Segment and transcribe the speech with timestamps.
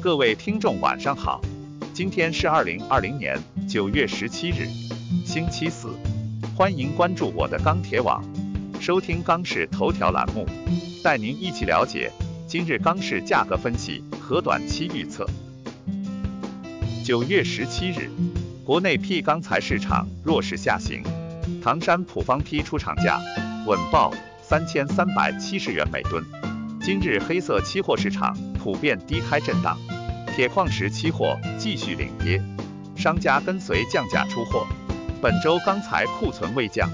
[0.00, 1.40] 各位听众晚上好，
[1.92, 3.36] 今天是二零二零年
[3.68, 4.68] 九月十七日，
[5.24, 5.88] 星期四，
[6.54, 8.22] 欢迎关注我的钢铁网，
[8.78, 10.46] 收听钢市头条栏目，
[11.02, 12.12] 带您一起了解
[12.46, 15.26] 今日钢市价格分析和短期预测。
[17.04, 18.10] 九月十七日，
[18.64, 21.02] 国内 P 钢材市场弱势下行，
[21.62, 23.18] 唐山普方坯出厂价
[23.66, 26.22] 稳报三千三百七十元每吨。
[26.86, 28.32] 今日黑色期货市场
[28.62, 29.76] 普遍低开震荡。
[30.36, 32.40] 铁矿石期货继续领跌，
[32.94, 34.64] 商家跟随降价出货。
[35.20, 36.88] 本周钢材库存未降，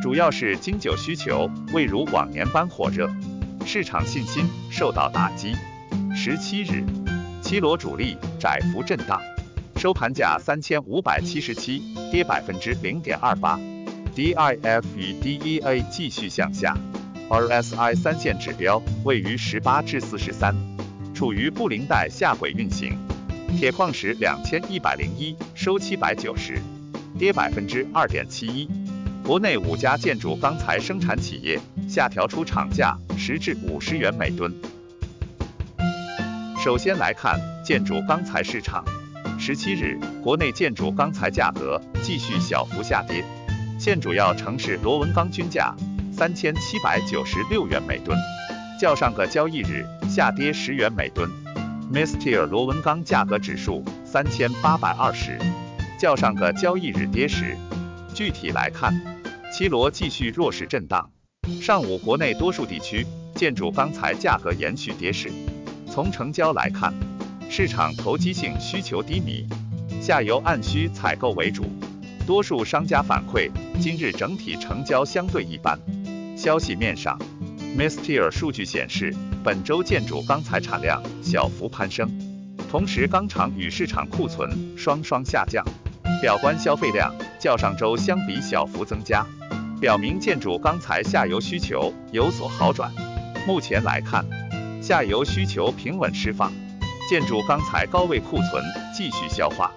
[0.00, 3.10] 主要是金九需求未如往年般火热，
[3.66, 5.56] 市场信心受到打击。
[6.14, 6.84] 十七日，
[7.42, 9.20] 七螺主力窄幅震荡，
[9.74, 13.58] 收盘价三千五百七十七，跌百分之零点二八。
[14.14, 16.76] DIF 与 DEA 继续向下
[17.32, 20.54] ，RSI 三线指标位于十八至四十三。
[21.14, 22.98] 处于布林带下轨运行，
[23.56, 26.60] 铁矿石两千一百零一收七百九十，
[27.18, 28.68] 跌百分之二点七一。
[29.24, 31.58] 国内五家建筑钢材生产企业
[31.88, 34.52] 下调出厂价十至五十元每吨。
[36.62, 38.84] 首先来看建筑钢材市场，
[39.38, 43.24] 十七日国内建筑钢材价格继续小幅下跌，
[43.78, 45.74] 现主要城市螺纹钢均价
[46.22, 48.16] 三千七百九十六元每吨。
[48.80, 51.28] 较上个交易日下跌十元每吨
[51.92, 55.36] Mister 螺纹钢价格指数三千八百二十，
[55.98, 57.56] 较上个交易日跌十。
[58.14, 58.94] 具体来看，
[59.52, 61.10] 七螺继续弱势震荡。
[61.60, 65.28] 上午国内多数地区建筑钢材价格延续跌势。
[65.90, 66.94] 从成交来看，
[67.50, 69.44] 市场投机性需求低迷，
[70.00, 71.64] 下游按需采购为主。
[72.24, 75.76] 多数商家反馈，今日整体成交相对一般。
[76.42, 77.16] 消息面上。
[77.78, 82.10] ，Mistier 数据显示，本周建筑钢材产量小幅攀升，
[82.68, 85.64] 同时钢厂与市场库存双双下降，
[86.20, 89.24] 表观消费量较上周相比小幅增加，
[89.80, 92.90] 表明建筑钢材下游需求有所好转。
[93.46, 94.26] 目前来看，
[94.82, 96.52] 下游需求平稳释放，
[97.08, 99.70] 建筑钢材高位库存继续消化，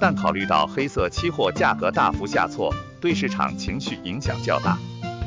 [0.00, 4.78] 但考虑到黑色期货价格大幅下挫，对市场情绪影响较大。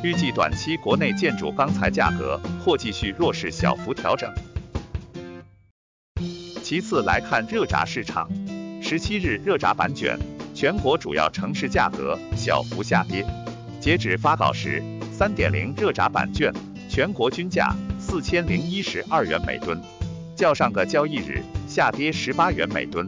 [0.02, 4.34] 预计短期国内建筑钢材价格或继续弱势小幅调整。
[6.64, 8.30] 其次来看热轧市场，
[8.82, 10.18] 十七日热轧板卷
[10.54, 13.26] 全国主要城市价格小幅下跌。
[13.82, 16.54] 截止发稿时，三点零热轧板卷
[16.90, 19.82] 全国均价四千零一十二元每吨，
[20.36, 23.06] 较上个交易日下跌十八元每吨。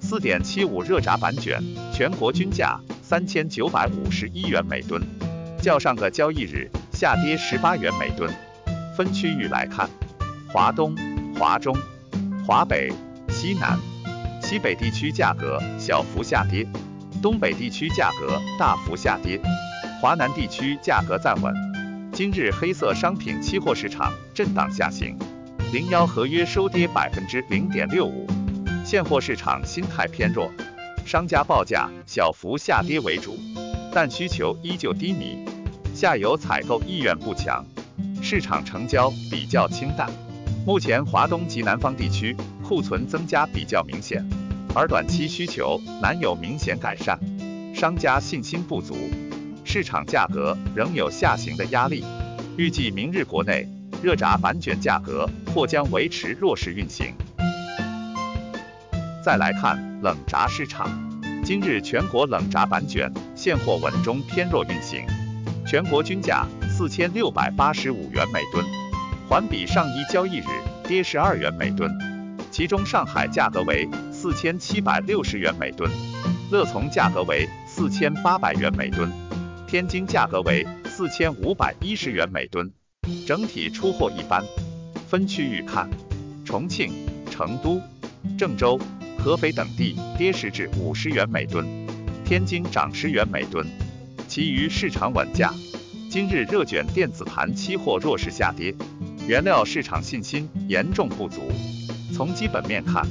[0.00, 1.62] 四点七五热轧板卷
[1.92, 5.00] 全国均价三千九百五十一元每吨。
[5.64, 8.30] 较上个交易日下跌十八元每吨。
[8.94, 9.88] 分区域来看，
[10.52, 10.94] 华东、
[11.38, 11.74] 华中、
[12.46, 12.92] 华北、
[13.30, 13.78] 西南、
[14.42, 16.66] 西北地区价格小幅下跌，
[17.22, 19.40] 东北地区价格大幅下跌，
[20.02, 21.54] 华南地区价格暂稳。
[22.12, 25.18] 今日黑色商品期货市场震荡下行，
[25.72, 28.26] 零幺合约收跌百分之零点六五，
[28.84, 30.52] 现货市场心态偏弱，
[31.06, 33.36] 商家报价小幅下跌为主，
[33.92, 35.53] 但需求依旧低迷。
[35.94, 37.64] 下游采购意愿不强，
[38.20, 40.10] 市场成交比较清淡。
[40.66, 44.28] 目前华东及南方地区库存增加比较明显，
[44.74, 47.16] 而短期需求难有明显改善，
[47.72, 48.96] 商家信心不足，
[49.64, 52.04] 市场价格仍有下行的压力。
[52.56, 53.68] 预计明日国内
[54.02, 57.14] 热轧板卷价格或将维持弱势运行。
[59.24, 60.90] 再来看冷轧市场，
[61.44, 65.06] 今日全国冷轧板卷现货稳中偏弱运行。
[65.66, 68.64] 全国均价四千六百八十五元每吨，
[69.28, 70.44] 环比上一交易日
[70.86, 71.90] 跌十二元每吨。
[72.50, 75.90] 其中上海价格为四千七百六十元每吨，
[76.50, 79.10] 乐从价格为四千八百元每吨，
[79.66, 82.70] 天津价格为四千五百一十元每吨。
[83.26, 84.44] 整体出货一般。
[85.08, 85.88] 分区域看，
[86.44, 86.92] 重庆、
[87.30, 87.80] 成都、
[88.38, 88.78] 郑州、
[89.18, 91.66] 合肥等地跌十至五十元每吨，
[92.24, 93.66] 天津涨十元每吨。
[94.34, 95.54] 其余市场稳价。
[96.10, 98.74] 今日热卷电子盘期货弱势下跌，
[99.28, 101.42] 原料市场信心严重不足。
[102.12, 103.06] 从基本面看，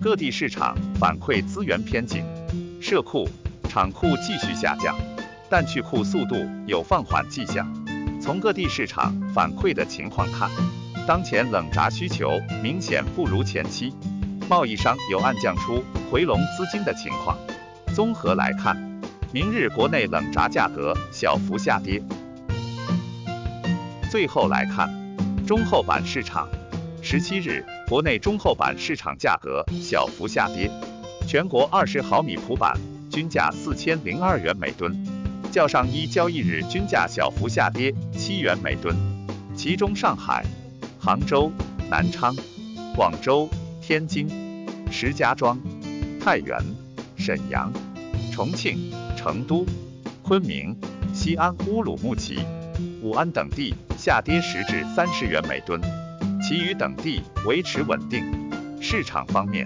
[0.00, 2.24] 各地市场反馈资源偏紧，
[2.80, 3.28] 社库、
[3.68, 4.96] 厂库继续下降，
[5.50, 6.36] 但去库速度
[6.66, 7.70] 有放缓迹象。
[8.18, 10.48] 从各地市场反馈的情况看，
[11.06, 13.92] 当前冷轧需求明显不如前期，
[14.48, 17.36] 贸易商有暗降出回笼资金的情况。
[17.94, 18.91] 综合来看。
[19.34, 22.02] 明日国内冷轧价格小幅下跌。
[24.10, 24.90] 最后来看
[25.46, 26.46] 中厚板市场，
[27.00, 30.70] 十七日，国内中厚板市场价格小幅下跌，
[31.26, 32.78] 全国二十毫米普板
[33.10, 34.94] 均价四千零二元每吨，
[35.50, 38.94] 较上一交易日均价小幅下跌七元每吨。
[39.56, 40.44] 其中，上海、
[41.00, 41.50] 杭州、
[41.88, 42.36] 南昌、
[42.94, 43.48] 广州、
[43.80, 44.28] 天津、
[44.90, 45.58] 石家庄、
[46.22, 46.58] 太原、
[47.16, 47.72] 沈阳、
[48.30, 49.64] 重庆、成都、
[50.24, 50.76] 昆明、
[51.14, 52.40] 西安、乌鲁木齐、
[53.00, 55.80] 武安等地下跌十至三十元每吨。
[56.42, 58.24] 其余等地维持稳定。
[58.80, 59.64] 市场方面，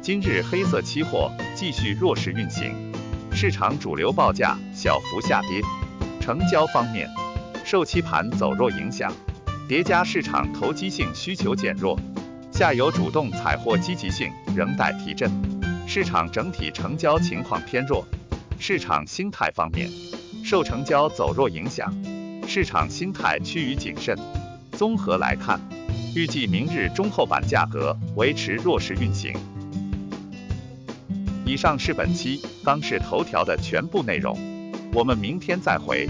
[0.00, 2.72] 今日黑色期货继续弱势运行，
[3.32, 5.60] 市场主流报价小幅下跌。
[6.20, 7.10] 成交方面，
[7.64, 9.12] 受期盘走弱影响，
[9.68, 11.98] 叠加市场投机性需求减弱，
[12.52, 15.28] 下游主动采货积极性仍待提振，
[15.88, 18.06] 市场整体成交情况偏弱。
[18.64, 19.90] 市场心态方面，
[20.44, 21.92] 受成交走弱影响，
[22.46, 24.16] 市场心态趋于谨慎。
[24.70, 25.60] 综合来看。
[26.14, 29.32] 预计明日中厚板价格维持弱势运行。
[31.44, 34.38] 以上是本期钢市头条的全部内容，
[34.94, 36.08] 我们明天再会。